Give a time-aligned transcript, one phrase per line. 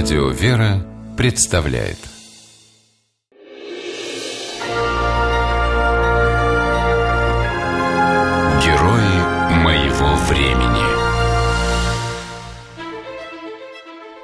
[0.00, 1.98] Радио «Вера» представляет
[8.62, 10.84] Герои моего времени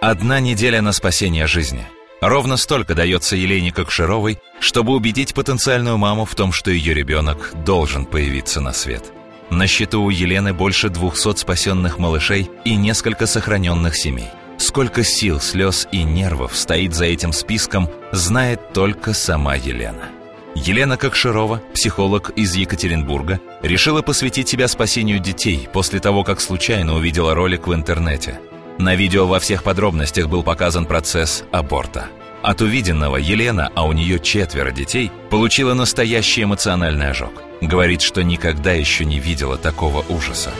[0.00, 1.84] Одна неделя на спасение жизни.
[2.20, 8.06] Ровно столько дается Елене Кокшировой, чтобы убедить потенциальную маму в том, что ее ребенок должен
[8.06, 9.12] появиться на свет.
[9.50, 14.28] На счету у Елены больше 200 спасенных малышей и несколько сохраненных семей–
[14.64, 20.08] Сколько сил, слез и нервов стоит за этим списком, знает только сама Елена.
[20.54, 27.34] Елена Кокширова, психолог из Екатеринбурга, решила посвятить себя спасению детей после того, как случайно увидела
[27.34, 28.40] ролик в интернете.
[28.78, 32.06] На видео во всех подробностях был показан процесс аборта.
[32.42, 37.42] От увиденного Елена, а у нее четверо детей, получила настоящий эмоциональный ожог.
[37.60, 40.52] Говорит, что никогда еще не видела такого ужаса.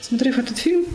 [0.00, 0.86] Смотрев этот фильм,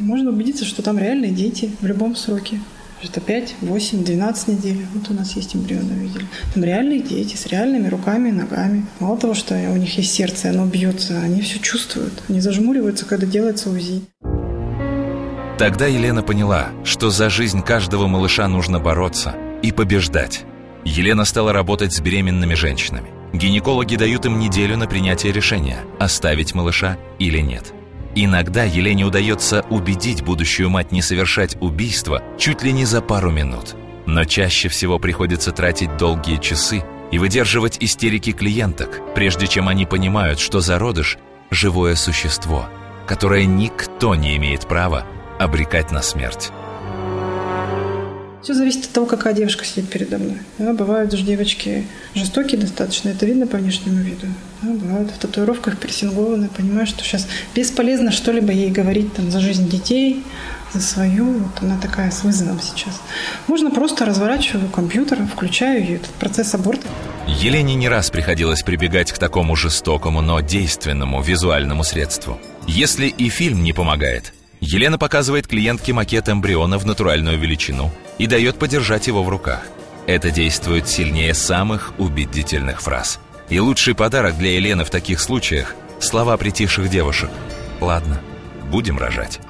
[0.00, 2.60] можно убедиться, что там реальные дети в любом сроке.
[3.02, 4.86] Это 5, 8, 12 недель.
[4.94, 6.26] Вот у нас есть эмбрионы, видели.
[6.52, 8.84] Там реальные дети с реальными руками и ногами.
[8.98, 12.12] Мало того, что у них есть сердце, оно бьется, они все чувствуют.
[12.28, 14.02] Они зажмуриваются, когда делается УЗИ.
[15.58, 20.44] Тогда Елена поняла, что за жизнь каждого малыша нужно бороться и побеждать.
[20.84, 23.10] Елена стала работать с беременными женщинами.
[23.32, 27.72] Гинекологи дают им неделю на принятие решения, оставить малыша или нет–
[28.14, 33.76] Иногда Елене удается убедить будущую мать не совершать убийство чуть ли не за пару минут.
[34.06, 40.40] Но чаще всего приходится тратить долгие часы и выдерживать истерики клиенток, прежде чем они понимают,
[40.40, 41.18] что зародыш–
[41.50, 42.68] живое существо,
[43.06, 45.06] которое никто не имеет права
[45.38, 46.50] обрекать на смерть.
[48.42, 50.38] Все зависит от того, какая девушка сидит передо мной.
[50.58, 54.26] Да, бывают же девочки жестокие достаточно, это видно по внешнему виду.
[54.62, 59.68] Да, бывают в татуировках пирсингованы, понимаю, что сейчас бесполезно что-либо ей говорить там, за жизнь
[59.68, 60.24] детей,
[60.72, 61.32] за свою.
[61.32, 63.00] Вот она такая с вызовом сейчас.
[63.46, 66.86] Можно просто разворачиваю компьютер, включаю ее этот процесс аборта.
[67.26, 72.40] Елене не раз приходилось прибегать к такому жестокому, но действенному визуальному средству.
[72.66, 78.58] Если и фильм не помогает– Елена показывает клиентке макет эмбриона в натуральную величину и дает
[78.58, 79.62] подержать его в руках.
[80.06, 83.20] Это действует сильнее самых убедительных фраз.
[83.48, 87.30] И лучший подарок для Елены в таких случаях– слова притихших девушек.
[87.80, 88.20] «Ладно,
[88.70, 89.40] будем рожать».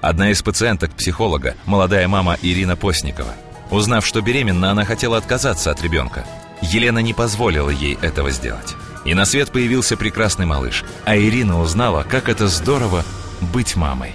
[0.00, 3.32] Одна из пациенток психолога, молодая мама Ирина Постникова.
[3.70, 6.24] Узнав, что беременна, она хотела отказаться от ребенка.
[6.62, 8.74] Елена не позволила ей этого сделать.
[9.04, 10.84] И на свет появился прекрасный малыш.
[11.04, 13.04] А Ирина узнала, как это здорово
[13.40, 14.12] быть мамой.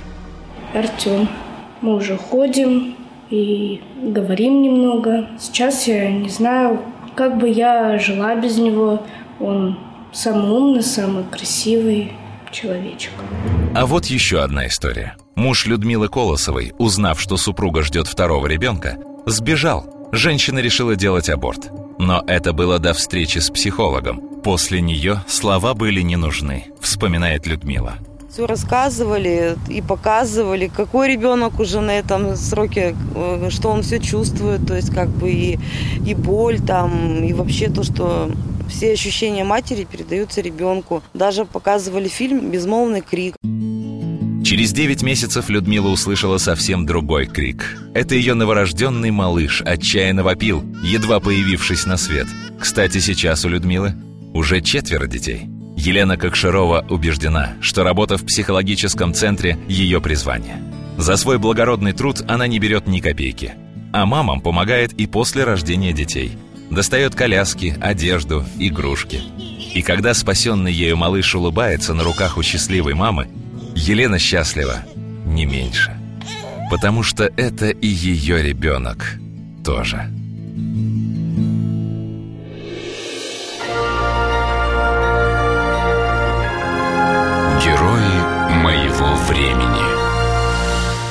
[0.73, 1.29] Артем.
[1.81, 2.95] Мы уже ходим
[3.29, 5.27] и говорим немного.
[5.39, 6.81] Сейчас я не знаю,
[7.15, 9.03] как бы я жила без него.
[9.39, 9.77] Он
[10.11, 12.13] самый умный, самый красивый
[12.51, 13.11] человечек.
[13.75, 15.15] А вот еще одна история.
[15.35, 20.09] Муж Людмилы Колосовой, узнав, что супруга ждет второго ребенка, сбежал.
[20.11, 21.71] Женщина решила делать аборт.
[21.97, 24.21] Но это было до встречи с психологом.
[24.43, 27.97] После нее слова были не нужны, вспоминает Людмила
[28.33, 34.65] все рассказывали и показывали, какой ребенок уже на этом сроке, э, что он все чувствует,
[34.65, 35.59] то есть как бы и,
[36.03, 38.31] и боль там, и вообще то, что
[38.67, 41.03] все ощущения матери передаются ребенку.
[41.13, 43.35] Даже показывали фильм «Безмолвный крик».
[44.43, 47.77] Через 9 месяцев Людмила услышала совсем другой крик.
[47.93, 52.27] Это ее новорожденный малыш отчаянно вопил, едва появившись на свет.
[52.59, 53.93] Кстати, сейчас у Людмилы
[54.33, 55.52] уже четверо детей.
[55.85, 60.63] Елена Кокширова убеждена, что работа в психологическом центре– ее призвание.
[60.97, 63.55] За свой благородный труд она не берет ни копейки.
[63.91, 66.37] А мамам помогает и после рождения детей.
[66.69, 69.19] Достает коляски, одежду, игрушки.
[69.73, 73.27] И когда спасенный ею малыш улыбается на руках у счастливой мамы,
[73.75, 74.85] Елена счастлива
[75.25, 75.97] не меньше.
[76.71, 79.19] Потому что это и ее ребенок
[79.65, 80.09] тоже.
[89.33, 89.83] Времени.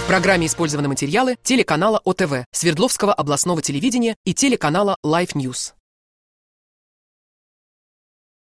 [0.05, 5.73] В программе использованы материалы телеканала ОТВ, Свердловского областного телевидения и телеканала Life News.